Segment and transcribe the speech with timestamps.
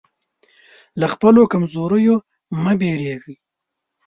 [0.99, 2.15] له خپلو کمزوریو
[2.61, 3.35] مه وېرېږئ.